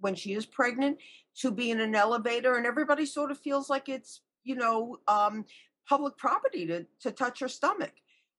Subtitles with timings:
[0.00, 0.98] when she is pregnant
[1.36, 5.44] to be in an elevator and everybody sort of feels like it's you know um,
[5.88, 7.92] public property to, to touch her stomach.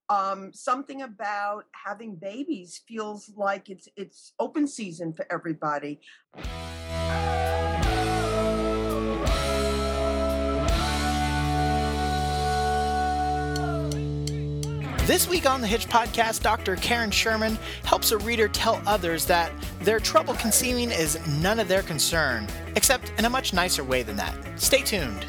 [0.09, 6.01] Um, something about having babies feels like it's it's open season for everybody
[15.09, 16.75] This week on the Hitch Podcast, Dr.
[16.75, 19.51] Karen Sherman helps a reader tell others that
[19.81, 22.45] their trouble conceiving is none of their concern,
[22.75, 24.37] except in a much nicer way than that.
[24.61, 25.25] Stay tuned.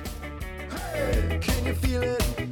[0.93, 2.50] Hey,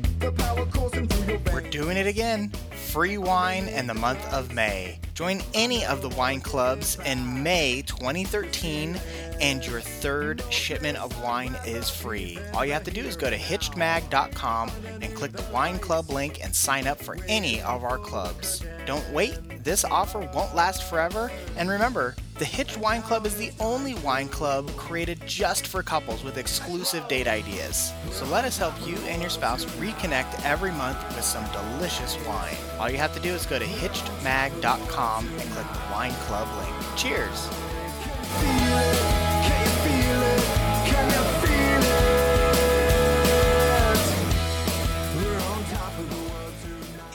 [1.53, 2.51] We're doing it again.
[2.89, 4.99] Free wine in the month of May.
[5.15, 8.99] Join any of the wine clubs in May 2013
[9.41, 12.39] and your third shipment of wine is free.
[12.55, 16.43] All you have to do is go to hitchedmag.com and click the wine club link
[16.43, 18.65] and sign up for any of our clubs.
[18.87, 21.31] Don't wait, this offer won't last forever.
[21.57, 26.23] And remember, the Hitched Wine Club is the only wine club created just for couples
[26.23, 27.93] with exclusive date ideas.
[28.13, 32.57] So let us help you and your spouse reconnect every month with some delicious wine.
[32.79, 36.97] All you have to do is go to hitchedmag.com and click the wine club link.
[36.97, 37.49] Cheers!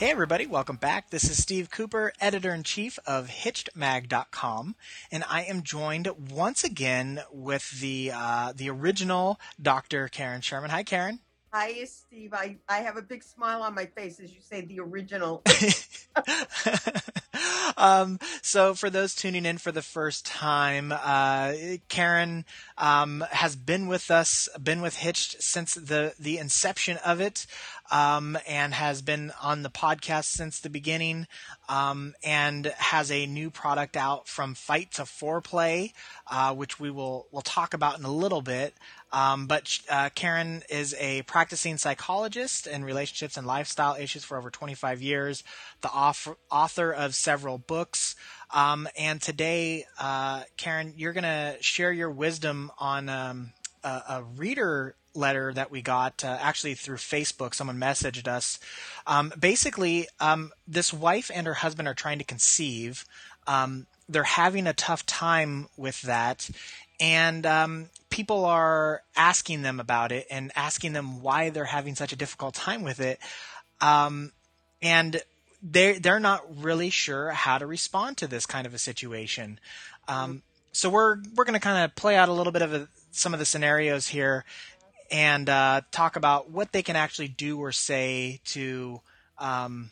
[0.04, 1.08] Hey, everybody, welcome back.
[1.08, 4.76] This is Steve Cooper, editor in chief of HitchedMag.com,
[5.10, 10.08] and I am joined once again with the uh, the original Dr.
[10.08, 10.68] Karen Sherman.
[10.68, 11.20] Hi, Karen.
[11.54, 12.34] Hi, Steve.
[12.34, 15.42] I, I have a big smile on my face as you say the original.
[17.76, 21.54] um, so, for those tuning in for the first time, uh,
[21.88, 22.44] Karen
[22.78, 27.46] um, has been with us, been with Hitched since the, the inception of it,
[27.90, 31.26] um, and has been on the podcast since the beginning,
[31.68, 35.92] um, and has a new product out from Fight to Foreplay,
[36.30, 38.74] uh, which we will we'll talk about in a little bit.
[39.14, 44.50] Um, but uh, Karen is a practicing psychologist in relationships and lifestyle issues for over
[44.50, 45.44] 25 years,
[45.82, 48.14] the author of several books.
[48.52, 53.52] Um, and today, uh, Karen, you're going to share your wisdom on um,
[53.82, 57.54] a, a, reader letter that we got uh, actually through Facebook.
[57.54, 58.60] Someone messaged us.
[59.06, 63.04] Um, basically, um, this wife and her husband are trying to conceive.
[63.46, 66.48] Um, they're having a tough time with that
[67.00, 72.12] and um, people are asking them about it and asking them why they're having such
[72.12, 73.18] a difficult time with it,
[73.80, 74.32] um,
[74.80, 75.20] and
[75.64, 79.58] they they're not really sure how to respond to this kind of a situation.
[80.06, 80.42] Um,
[80.72, 83.32] so we're we're going to kind of play out a little bit of a, some
[83.32, 84.44] of the scenarios here
[85.10, 89.00] and uh, talk about what they can actually do or say to
[89.38, 89.90] um,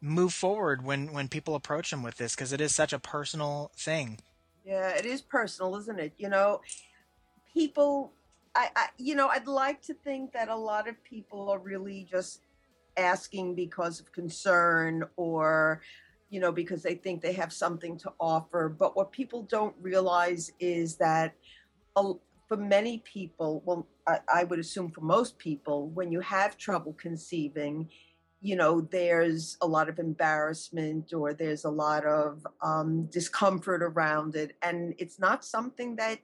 [0.00, 3.72] move forward when when people approach them with this because it is such a personal
[3.76, 4.20] thing.
[4.64, 6.12] Yeah, it is personal, isn't it?
[6.18, 6.60] You know,
[7.52, 8.12] people,
[8.54, 12.06] I, I, you know, I'd like to think that a lot of people are really
[12.08, 12.40] just
[12.96, 15.80] asking because of concern or,
[16.28, 18.68] you know, because they think they have something to offer.
[18.68, 21.34] But what people don't realize is that
[21.94, 26.94] for many people, well, I, I would assume for most people, when you have trouble
[26.94, 27.88] conceiving,
[28.40, 34.34] you know there's a lot of embarrassment or there's a lot of um, discomfort around
[34.34, 36.18] it and it's not something that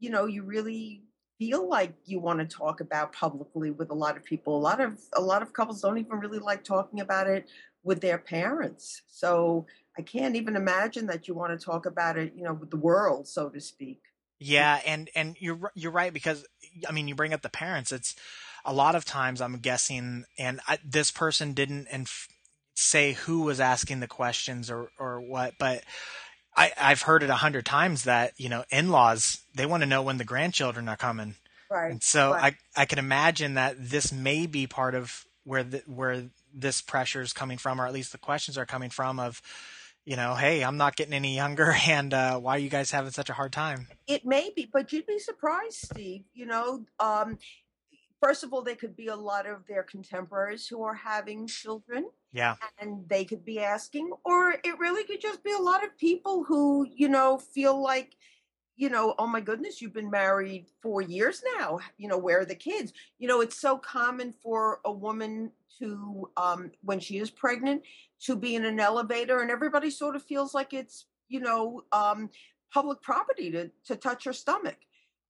[0.00, 1.02] you know you really
[1.46, 4.56] feel like you want to talk about publicly with a lot of people.
[4.56, 7.48] A lot of a lot of couples don't even really like talking about it
[7.82, 9.02] with their parents.
[9.08, 9.66] So
[9.98, 12.78] i can't even imagine that you want to talk about it you know with the
[12.78, 14.00] world so to speak.
[14.38, 16.46] Yeah and and you're you're right because
[16.88, 18.16] i mean you bring up the parents it's
[18.64, 21.88] a lot of times I'm guessing, and I, this person didn't
[22.74, 25.82] say who was asking the questions or, or what, but
[26.56, 30.02] I, I've heard it a hundred times that, you know, in-laws, they want to know
[30.02, 31.36] when the grandchildren are coming.
[31.70, 31.90] Right.
[31.90, 32.54] And so right.
[32.76, 37.22] I, I can imagine that this may be part of where the, where this pressure
[37.22, 39.40] is coming from, or at least the questions are coming from of,
[40.04, 43.12] you know, hey, I'm not getting any younger, and uh, why are you guys having
[43.12, 43.88] such a hard time?
[44.06, 46.24] It may be, but you'd be surprised, Steve.
[46.34, 47.38] You know, um,
[48.20, 52.10] first of all, they could be a lot of their contemporaries who are having children.
[52.32, 52.56] Yeah.
[52.80, 56.44] And they could be asking, or it really could just be a lot of people
[56.44, 58.16] who, you know, feel like,
[58.76, 61.78] you know, oh my goodness, you've been married four years now.
[61.98, 62.92] You know, where are the kids?
[63.18, 67.82] You know, it's so common for a woman to, um, when she is pregnant,
[68.20, 72.30] to be in an elevator, and everybody sort of feels like it's, you know, um,
[72.72, 74.76] public property to to touch her stomach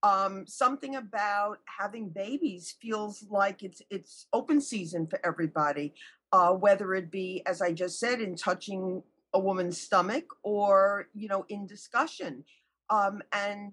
[0.02, 5.94] um, something about having babies feels like it's it's open season for everybody,
[6.32, 9.02] uh, whether it be, as I just said, in touching
[9.34, 12.44] a woman's stomach or you know in discussion.
[12.90, 13.72] Um, and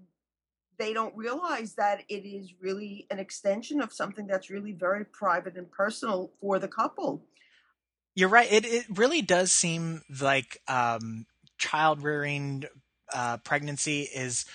[0.78, 5.58] they don't realize that it is really an extension of something that's really very private
[5.58, 7.26] and personal for the couple.
[8.16, 8.52] You're right.
[8.52, 11.26] It it really does seem like um,
[11.58, 12.66] child rearing,
[13.14, 14.46] uh, pregnancy is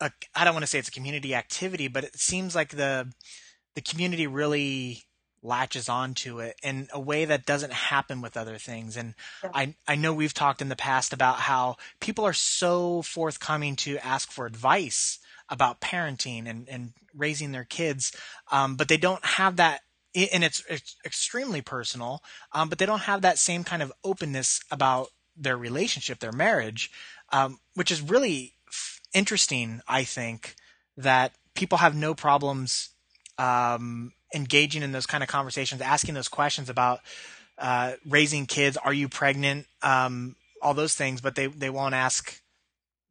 [0.00, 0.10] a.
[0.34, 3.12] I don't want to say it's a community activity, but it seems like the
[3.74, 5.02] the community really
[5.42, 8.96] latches onto it in a way that doesn't happen with other things.
[8.96, 9.50] And yeah.
[9.54, 13.98] I I know we've talked in the past about how people are so forthcoming to
[13.98, 15.18] ask for advice
[15.48, 18.12] about parenting and, and raising their kids,
[18.50, 19.82] um, but they don't have that.
[20.14, 22.22] And it's, it's extremely personal,
[22.52, 26.90] um, but they don't have that same kind of openness about their relationship, their marriage,
[27.32, 29.80] um, which is really f- interesting.
[29.88, 30.54] I think
[30.98, 32.90] that people have no problems
[33.38, 37.00] um, engaging in those kind of conversations, asking those questions about
[37.58, 38.76] uh, raising kids.
[38.76, 39.66] Are you pregnant?
[39.82, 42.40] Um, all those things, but they they won't ask,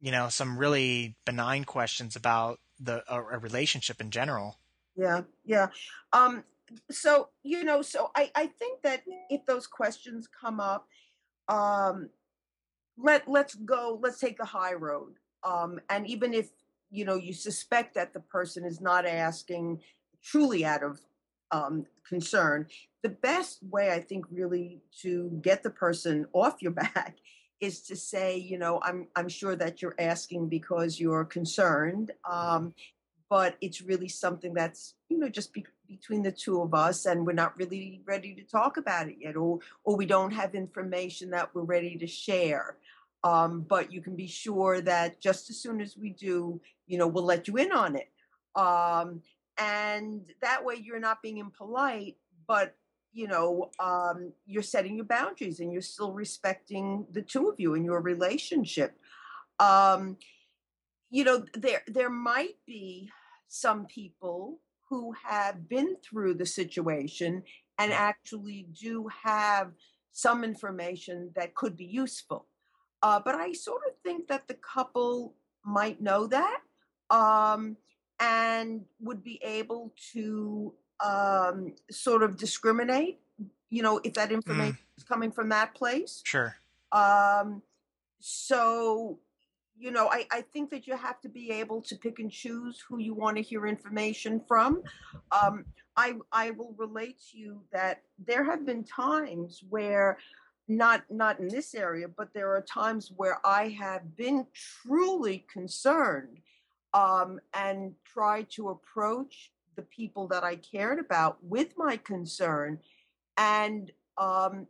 [0.00, 4.58] you know, some really benign questions about the a, a relationship in general.
[4.96, 5.68] Yeah, yeah.
[6.12, 6.44] Um,
[6.90, 10.86] so you know, so I I think that if those questions come up,
[11.48, 12.10] um,
[12.96, 13.98] let let's go.
[14.02, 15.14] Let's take the high road.
[15.44, 16.48] Um, and even if
[16.90, 19.80] you know you suspect that the person is not asking
[20.22, 21.00] truly out of
[21.52, 22.66] um, concern,
[23.02, 27.16] the best way I think really to get the person off your back
[27.60, 32.74] is to say, you know, I'm I'm sure that you're asking because you're concerned, um,
[33.30, 37.24] but it's really something that's you know just be, between the two of us, and
[37.24, 41.30] we're not really ready to talk about it yet, or or we don't have information
[41.30, 42.76] that we're ready to share.
[43.24, 47.06] Um, but you can be sure that just as soon as we do, you know,
[47.06, 48.10] we'll let you in on it.
[48.56, 49.22] Um,
[49.62, 52.16] and that way you're not being impolite
[52.46, 52.74] but
[53.12, 57.74] you know um, you're setting your boundaries and you're still respecting the two of you
[57.74, 58.98] in your relationship.
[59.58, 60.16] Um,
[61.10, 63.10] you know there there might be
[63.48, 67.42] some people who have been through the situation
[67.78, 69.72] and actually do have
[70.12, 72.46] some information that could be useful.
[73.02, 76.60] Uh, but i sort of think that the couple might know that.
[77.10, 77.76] Um,
[78.22, 80.72] and would be able to
[81.04, 83.18] um, sort of discriminate,
[83.68, 84.96] you know, if that information mm.
[84.96, 86.22] is coming from that place.
[86.24, 86.54] Sure.
[86.92, 87.62] Um,
[88.20, 89.18] so,
[89.76, 92.80] you know, I, I think that you have to be able to pick and choose
[92.88, 94.84] who you want to hear information from.
[95.32, 95.64] Um,
[95.96, 100.18] I, I will relate to you that there have been times where
[100.68, 106.38] not not in this area but there are times where i have been truly concerned
[106.94, 112.78] um, and try to approach the people that I cared about with my concern.
[113.36, 114.66] And um,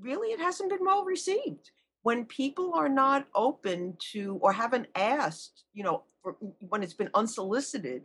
[0.00, 1.70] really, it hasn't been well received.
[2.02, 7.10] When people are not open to or haven't asked, you know, for, when it's been
[7.14, 8.02] unsolicited,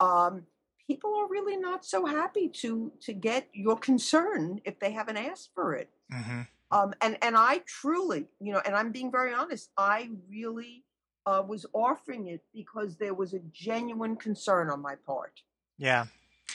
[0.00, 0.44] um,
[0.86, 5.50] people are really not so happy to to get your concern if they haven't asked
[5.54, 5.90] for it.
[6.12, 6.42] Mm-hmm.
[6.70, 10.83] Um, and and I truly, you know, and I'm being very honest, I really
[11.26, 15.40] uh, was offering it because there was a genuine concern on my part.
[15.78, 16.06] Yeah,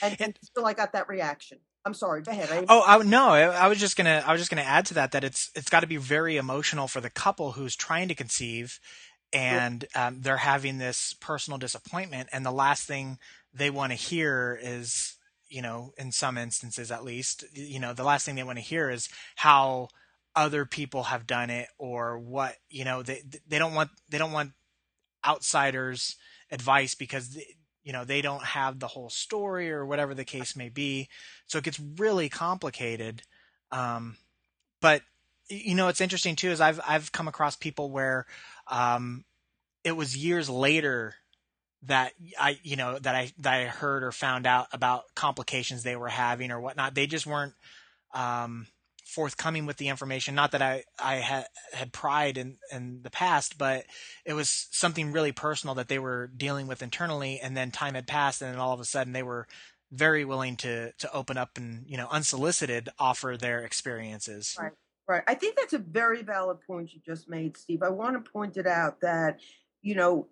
[0.02, 1.58] and, and still I got that reaction.
[1.84, 2.22] I'm sorry.
[2.22, 2.50] Go ahead.
[2.50, 4.94] I, oh, I, no, I, I, was just gonna, I was just gonna add to
[4.94, 8.14] that that it's it's got to be very emotional for the couple who's trying to
[8.14, 8.78] conceive,
[9.32, 13.18] and um, they're having this personal disappointment, and the last thing
[13.54, 15.16] they want to hear is,
[15.48, 18.64] you know, in some instances at least, you know, the last thing they want to
[18.64, 19.88] hear is how
[20.36, 24.32] other people have done it or what you know they they don't want they don't
[24.32, 24.52] want
[25.26, 26.16] outsiders
[26.50, 27.38] advice because
[27.82, 31.08] you know they don't have the whole story or whatever the case may be.
[31.46, 33.22] So it gets really complicated.
[33.72, 34.16] Um,
[34.80, 35.02] but
[35.48, 38.26] you know it's interesting too is i've i've come across people where
[38.68, 39.24] um,
[39.84, 41.14] it was years later
[41.82, 45.96] that i you know that i that i heard or found out about complications they
[45.96, 46.94] were having or whatnot.
[46.94, 47.54] They just weren't
[48.12, 48.66] um,
[49.10, 50.34] forthcoming with the information.
[50.34, 53.84] Not that I, I had, had pride in, in the past, but
[54.24, 57.40] it was something really personal that they were dealing with internally.
[57.40, 59.46] And then time had passed and then all of a sudden they were
[59.92, 64.56] very willing to, to open up and, you know, unsolicited offer their experiences.
[64.58, 64.72] Right.
[65.08, 65.24] Right.
[65.26, 67.82] I think that's a very valid point you just made, Steve.
[67.82, 69.40] I want to point it out that,
[69.82, 70.28] you know,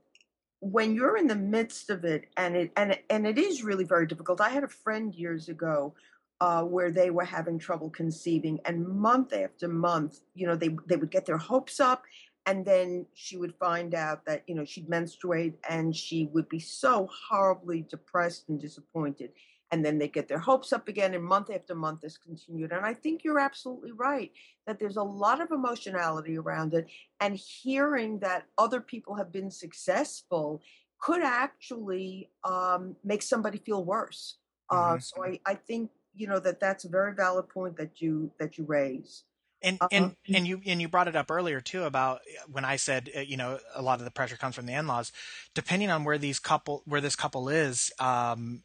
[0.60, 4.06] when you're in the midst of it and it and and it is really very
[4.06, 4.40] difficult.
[4.40, 5.94] I had a friend years ago
[6.40, 10.96] uh, where they were having trouble conceiving, and month after month, you know, they they
[10.96, 12.04] would get their hopes up,
[12.46, 16.60] and then she would find out that you know she'd menstruate, and she would be
[16.60, 19.30] so horribly depressed and disappointed,
[19.72, 22.72] and then they get their hopes up again, and month after month this continued.
[22.72, 24.30] And I think you're absolutely right
[24.66, 26.86] that there's a lot of emotionality around it,
[27.20, 30.62] and hearing that other people have been successful
[31.00, 34.38] could actually um, make somebody feel worse.
[34.70, 35.02] Uh, Mhm.
[35.02, 38.58] so I, I think you know that that's a very valid point that you that
[38.58, 39.24] you raise.
[39.62, 42.64] And Uh, and and you and you brought it up earlier too about uh, when
[42.64, 45.12] I said uh, you know a lot of the pressure comes from the in-laws.
[45.54, 48.62] Depending on where these couple where this couple is, um,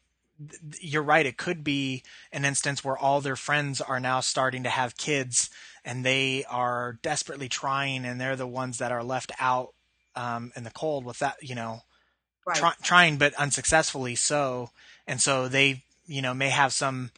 [0.80, 1.26] you're right.
[1.26, 5.50] It could be an instance where all their friends are now starting to have kids,
[5.84, 9.74] and they are desperately trying, and they're the ones that are left out
[10.16, 11.36] um, in the cold with that.
[11.40, 11.82] You know,
[12.46, 12.56] right.
[12.56, 14.70] try, trying but unsuccessfully so
[15.06, 17.10] and so they you know may have some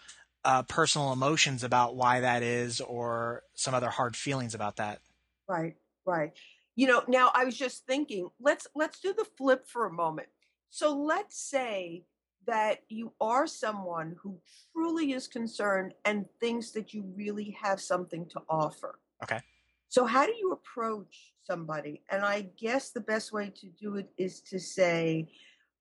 [0.47, 5.01] uh, personal emotions about why that is or some other hard feelings about that
[5.49, 6.33] Right, right.
[6.75, 10.29] You know, now I was just thinking, let's let's do the flip for a moment.
[10.71, 12.05] So let's say
[12.47, 14.39] that you are someone who
[14.73, 18.99] truly is concerned and thinks that you really have something to offer.
[19.23, 19.41] Okay.
[19.89, 22.03] So how do you approach somebody?
[22.11, 25.29] And I guess the best way to do it is to say,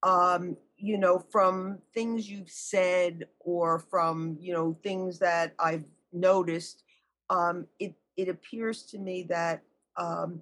[0.06, 5.84] um, you know, from things you've said or from, you know, things that I've
[6.14, 6.84] noticed,
[7.30, 9.64] um, it it appears to me that
[9.98, 10.42] um,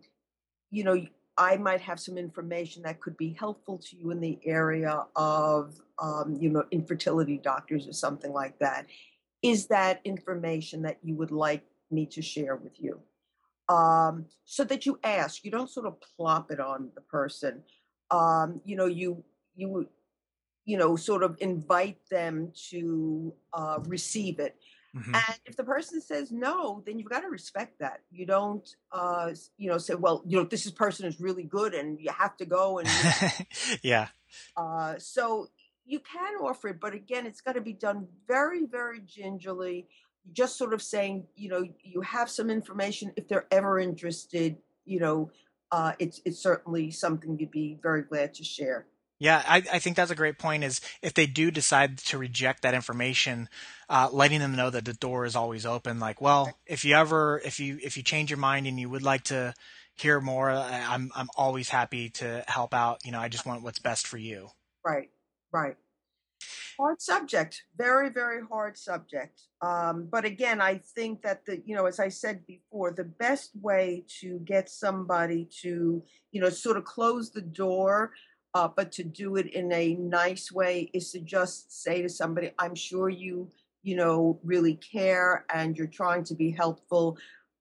[0.70, 1.02] you know
[1.38, 5.80] I might have some information that could be helpful to you in the area of
[5.98, 8.88] um, you know infertility doctors or something like that.
[9.42, 13.00] Is that information that you would like me to share with you?
[13.70, 17.64] Um, so that you ask, you don't sort of plop it on the person.
[18.12, 19.24] Um, you know, you
[19.56, 19.88] you
[20.66, 24.56] you know sort of invite them to uh, receive it
[24.96, 28.02] hmm and if the person says no, then you've got to respect that.
[28.12, 31.74] You don't, uh, you know, say, well, you know, this is person is really good,
[31.74, 32.78] and you have to go.
[32.78, 32.88] And
[33.82, 34.10] yeah
[34.56, 35.48] uh, so
[35.86, 39.88] you can offer it, but again, it's got to be done very, very gingerly.
[40.32, 43.12] Just sort of saying, you know, you have some information.
[43.16, 45.32] If they're ever interested, you know,
[45.72, 48.86] uh, it's it's certainly something you'd be very glad to share.
[49.24, 52.62] Yeah I, I think that's a great point is if they do decide to reject
[52.62, 53.50] that information
[53.90, 57.42] uh, letting them know that the door is always open like well if you ever
[57.44, 59.54] if you if you change your mind and you would like to
[59.96, 63.80] hear more i'm i'm always happy to help out you know i just want what's
[63.80, 64.50] best for you
[64.86, 65.10] Right,
[65.52, 65.76] right.
[66.78, 69.44] Hard subject, very, very hard subject.
[69.62, 73.52] Um, but again, I think that the, you know, as I said before, the best
[73.62, 78.12] way to get somebody to, you know, sort of close the door,
[78.54, 82.52] uh, but to do it in a nice way is to just say to somebody,
[82.60, 87.18] I'm sure you, you know, really care and you're trying to be helpful.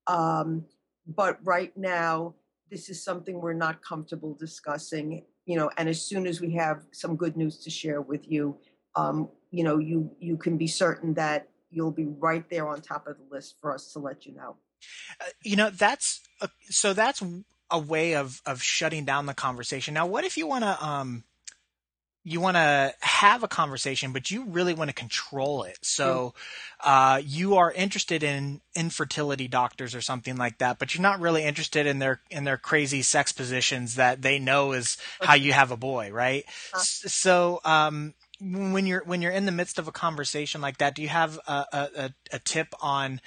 [0.07, 0.65] Um,
[1.07, 2.35] but right now,
[2.71, 6.85] this is something we're not comfortable discussing you know and as soon as we have
[6.93, 8.57] some good news to share with you
[8.97, 13.07] um, you know you you can be certain that you'll be right there on top
[13.07, 14.57] of the list for us to let you know
[15.21, 16.21] Uh, you know that's
[16.71, 17.23] so that's
[17.73, 19.95] a way of of shutting down the conversation.
[19.95, 21.25] Now what if you want to um
[22.25, 25.79] you want to have a conversation but you really want to control it?
[25.83, 26.35] So
[26.85, 31.43] uh you are interested in infertility doctors or something like that but you're not really
[31.45, 35.71] interested in their in their crazy sex positions that they know is how you have
[35.73, 36.45] a boy right?
[36.73, 36.79] Uh.
[36.79, 40.95] S- so um when you're when you're in the midst of a conversation like that
[40.97, 43.21] do you have a, a, a tip on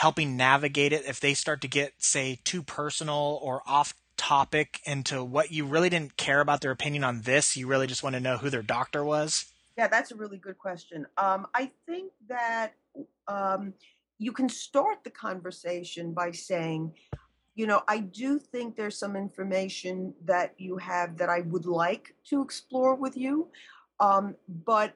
[0.00, 5.22] helping navigate it if they start to get say too personal or off topic into
[5.22, 8.20] what you really didn't care about their opinion on this you really just want to
[8.20, 9.52] know who their doctor was?
[9.76, 11.06] Yeah that's a really good question.
[11.18, 12.72] Um, i think that
[13.28, 13.74] um,
[14.16, 16.94] you can start the conversation by saying
[17.54, 22.14] you know i do think there's some information that you have that i would like
[22.24, 23.48] to explore with you
[24.00, 24.94] um, but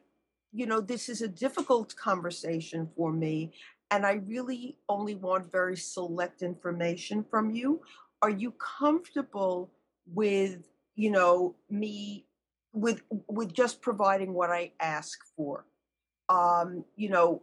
[0.54, 3.52] you know this is a difficult conversation for me
[3.90, 7.80] and i really only want very select information from you.
[8.22, 9.70] Are you comfortable
[10.06, 12.26] with you know me
[12.72, 15.66] with with just providing what i ask for?
[16.28, 17.42] Um you know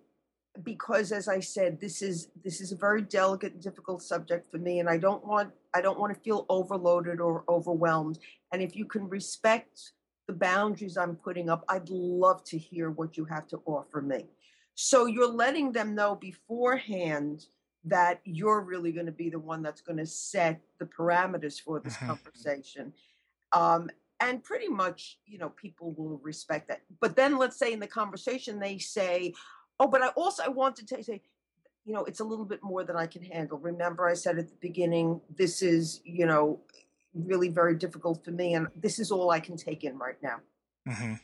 [0.63, 4.57] because as i said this is this is a very delicate and difficult subject for
[4.57, 8.19] me and i don't want i don't want to feel overloaded or overwhelmed.
[8.51, 9.93] And if you can respect
[10.27, 14.25] the boundaries i'm putting up i'd love to hear what you have to offer me
[14.75, 17.45] so you're letting them know beforehand
[17.83, 21.79] that you're really going to be the one that's going to set the parameters for
[21.79, 22.07] this Mhm.
[22.07, 22.93] conversation.
[23.51, 26.81] Um, and pretty much you know people will respect that.
[26.99, 29.33] But then let's say in the conversation they say
[29.79, 31.21] oh but i also i wanted to say
[31.85, 33.57] you know it's a little bit more than i can handle.
[33.57, 36.59] Remember i said at the beginning this is you know
[37.13, 40.39] really very difficult for me and this is all i can take in right now.
[40.87, 41.15] Hmm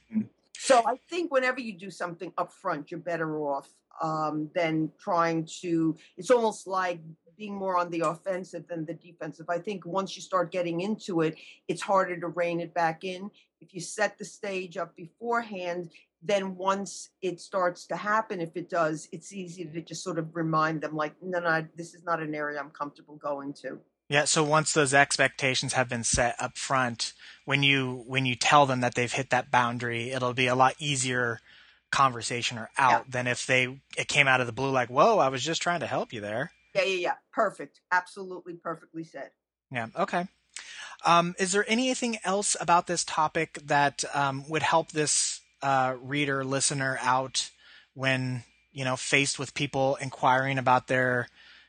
[0.67, 3.69] so I think whenever you do something up front, you're better off
[4.01, 5.95] um, than trying to.
[6.17, 6.99] It's almost like
[7.37, 9.45] being more on the offensive than the defensive.
[9.49, 13.29] I think once you start getting into it, it's harder to rein it back in.
[13.61, 15.89] if you set the stage up beforehand,
[16.21, 20.35] then once it starts to happen, if it does, it's easy to just sort of
[20.35, 23.79] remind them, like, no, no, this is not an area I'm comfortable going to.
[24.09, 27.13] Yeah, so once those expectations have been set up front,
[27.45, 30.75] when you when you tell them that they've hit that boundary, it'll be a lot
[30.79, 31.41] easier
[31.91, 33.11] conversation or out yeah.
[33.11, 35.81] than if they it came out of the blue like, "Whoa, I was just trying
[35.81, 37.13] to help you there." Yeah, yeah, yeah.
[37.33, 37.81] Perfect.
[37.91, 39.31] Absolutely perfectly said.
[39.71, 39.87] Yeah.
[39.97, 40.27] Okay.
[41.05, 46.43] Um, is there anything else about this topic that um, would help this uh, reader
[46.43, 47.49] listener out
[47.93, 51.27] when you know faced with people inquiring about their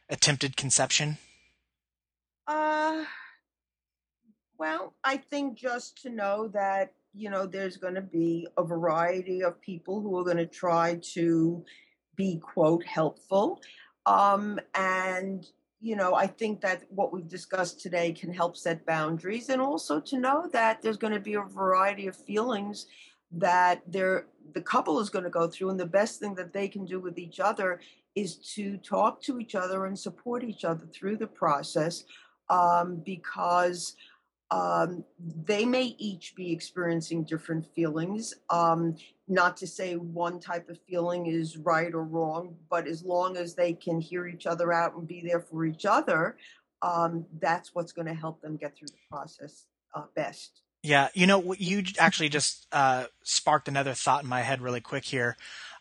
[0.08, 1.18] attempted conception?
[2.48, 3.04] Uh,
[4.58, 9.42] well, I think just to know that you know there's going to be a variety
[9.42, 11.62] of people who are going to try to
[12.16, 13.60] be quote helpful,
[14.06, 15.46] um, and
[15.80, 20.00] you know I think that what we've discussed today can help set boundaries, and also
[20.00, 22.86] to know that there's going to be a variety of feelings
[23.30, 24.24] that they're
[24.54, 26.98] the couple is going to go through and the best thing that they can do
[26.98, 27.78] with each other
[28.14, 32.04] is to talk to each other and support each other through the process
[32.50, 33.96] um, because
[34.50, 35.04] um,
[35.44, 38.34] they may each be experiencing different feelings.
[38.48, 43.36] Um, not to say one type of feeling is right or wrong, but as long
[43.36, 46.36] as they can hear each other out and be there for each other,
[46.80, 50.62] um, that's what's going to help them get through the process uh, best.
[50.82, 55.04] Yeah, you know, you actually just uh, sparked another thought in my head really quick
[55.04, 55.36] here.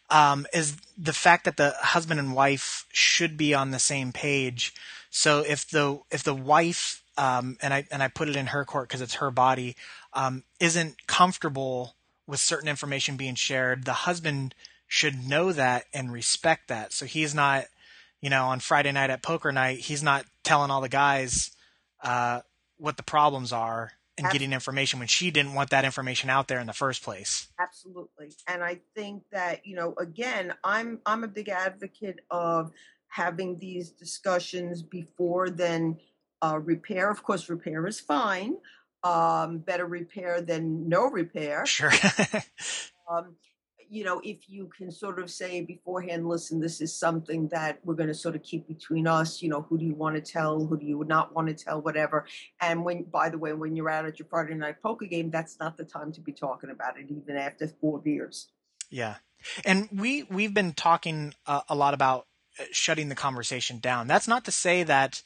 [0.09, 4.73] Um, is the fact that the husband and wife should be on the same page.
[5.09, 8.63] So if the if the wife um, and I and I put it in her
[8.63, 9.75] court because it's her body
[10.13, 11.95] um, isn't comfortable
[12.25, 14.55] with certain information being shared, the husband
[14.87, 16.93] should know that and respect that.
[16.93, 17.65] So he's not,
[18.21, 21.51] you know, on Friday night at poker night, he's not telling all the guys
[22.01, 22.41] uh,
[22.77, 24.39] what the problems are and Absolutely.
[24.39, 27.47] getting information when she didn't want that information out there in the first place.
[27.59, 28.31] Absolutely.
[28.47, 32.71] And I think that, you know, again, I'm I'm a big advocate of
[33.07, 35.97] having these discussions before then
[36.41, 37.09] uh, repair.
[37.09, 38.57] Of course, repair is fine.
[39.03, 41.65] Um, better repair than no repair.
[41.65, 41.91] Sure.
[43.09, 43.35] um,
[43.89, 47.95] you know, if you can sort of say beforehand, listen, this is something that we're
[47.95, 49.41] going to sort of keep between us.
[49.41, 50.65] You know, who do you want to tell?
[50.65, 51.81] Who do you not want to tell?
[51.81, 52.25] Whatever.
[52.61, 55.59] And when, by the way, when you're out at your Friday night poker game, that's
[55.59, 58.47] not the time to be talking about it, even after four beers.
[58.89, 59.15] Yeah,
[59.65, 62.27] and we we've been talking uh, a lot about
[62.59, 64.07] uh, shutting the conversation down.
[64.07, 65.21] That's not to say that.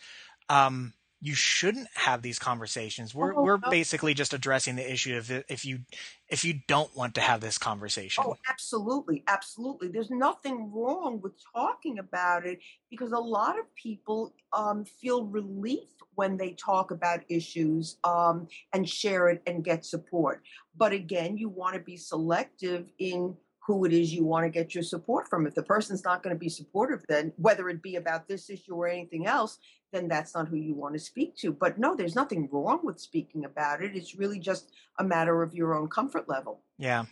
[0.50, 0.94] Um,
[1.24, 3.14] you shouldn't have these conversations.
[3.14, 3.70] We're oh, we're oh.
[3.70, 5.82] basically just addressing the issue of if you
[6.28, 8.24] if you don't want to have this conversation.
[8.26, 9.90] Oh, absolutely, absolutely.
[9.90, 15.90] There's nothing wrong with talking about it because a lot of people um, feel relief
[16.16, 20.42] when they talk about issues um, and share it and get support.
[20.76, 24.74] But again, you want to be selective in who it is you want to get
[24.74, 25.46] your support from.
[25.46, 28.74] If the person's not going to be supportive, then whether it be about this issue
[28.74, 29.60] or anything else,
[29.92, 31.52] then that's not who you want to speak to.
[31.52, 33.96] But no, there's nothing wrong with speaking about it.
[33.96, 36.62] It's really just a matter of your own comfort level.
[36.78, 37.06] Yeah.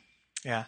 [0.45, 0.65] Yeah.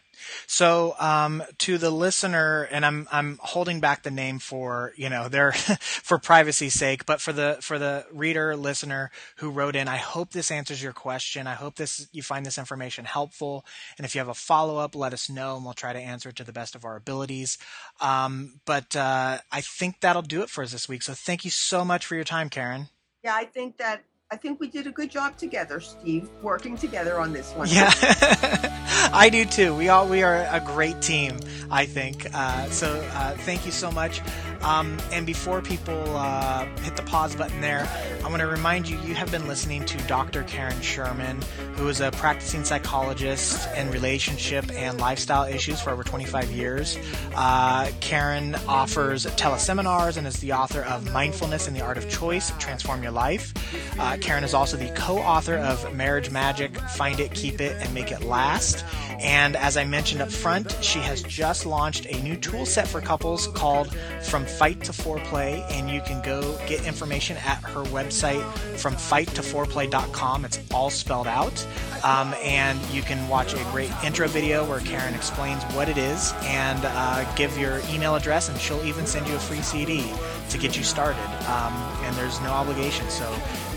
[0.47, 5.29] So, um, to the listener, and I'm I'm holding back the name for you know
[5.29, 9.95] their for privacy's sake, but for the for the reader listener who wrote in, I
[9.95, 11.47] hope this answers your question.
[11.47, 13.65] I hope this you find this information helpful,
[13.97, 16.29] and if you have a follow up, let us know, and we'll try to answer
[16.29, 17.57] it to the best of our abilities.
[18.01, 21.01] Um, but uh, I think that'll do it for us this week.
[21.01, 22.89] So, thank you so much for your time, Karen.
[23.23, 27.19] Yeah, I think that I think we did a good job together, Steve, working together
[27.19, 27.67] on this one.
[27.69, 27.91] Yeah,
[29.13, 29.75] I do too.
[29.75, 31.37] We all we are a great team,
[31.69, 32.27] I think.
[32.33, 34.21] Uh, so uh, thank you so much.
[34.63, 37.87] Um, and before people uh, hit the pause button there,
[38.23, 40.43] I want to remind you you have been listening to Dr.
[40.43, 41.41] Karen Sherman,
[41.75, 46.97] who is a practicing psychologist in relationship and lifestyle issues for over 25 years.
[47.35, 52.51] Uh, Karen offers teleseminars and is the author of Mindfulness and the Art of Choice
[52.59, 53.53] Transform Your Life.
[53.99, 57.93] Uh, Karen is also the co author of Marriage Magic Find It, Keep It, and
[57.93, 58.85] Make It Last.
[59.21, 63.01] And as I mentioned up front, she has just launched a new tool set for
[63.01, 65.63] couples called From Fight to Foreplay.
[65.71, 68.43] And you can go get information at her website,
[68.77, 70.45] from fight foreplay.com.
[70.45, 71.65] It's all spelled out.
[72.03, 76.33] Um, and you can watch a great intro video where Karen explains what it is
[76.41, 80.11] and uh, give your email address, and she'll even send you a free CD
[80.49, 81.21] to get you started.
[81.47, 83.07] Um, and there's no obligation.
[83.09, 83.31] So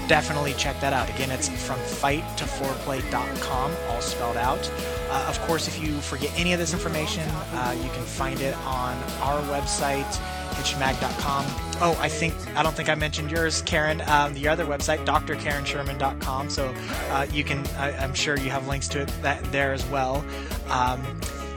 [0.09, 1.09] definitely check that out.
[1.11, 4.71] Again, it's from fight2foreplay.com, all spelled out.
[5.11, 8.57] Uh, of course, if you forget any of this information, uh, you can find it
[8.67, 10.11] on our website
[10.55, 11.45] hitchedmag.com.
[11.81, 14.01] Oh, I think I don't think I mentioned yours, Karen.
[14.07, 16.51] Um, the other website, drkarensherman.com.
[16.51, 16.75] So
[17.11, 20.25] uh, you can, I, am sure you have links to it that, there as well.
[20.69, 21.03] Um,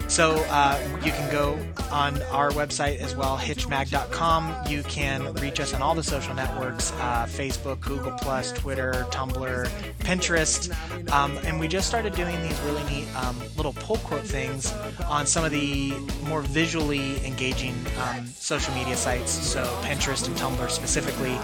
[0.08, 1.60] so uh, you can go
[1.92, 4.68] on our website as well, hitchedmag.com.
[4.70, 9.68] You can reach us on all the social networks uh, Facebook, Google, Plus, Twitter, Tumblr,
[10.00, 10.72] Pinterest.
[11.12, 14.74] Um, and we just started doing these really neat um, little pull quote things
[15.08, 15.94] on some of the
[16.24, 19.32] more visually engaging um, social media sites.
[19.32, 21.38] So Pinterest and Tumblr specifically.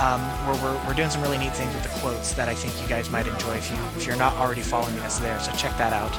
[0.00, 2.88] Um, we're, we're doing some really neat things with the quotes that I think you
[2.88, 5.38] guys might enjoy if you if you're not already following us there.
[5.40, 6.16] So check that out.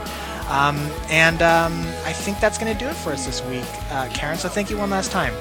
[0.50, 0.78] Um,
[1.10, 1.74] and um,
[2.06, 4.38] I think that's going to do it for us this week, uh, Karen.
[4.38, 5.34] So thank you one last time.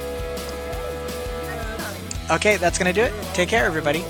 [2.31, 3.13] Okay, that's going to do it.
[3.35, 4.05] Take care, everybody.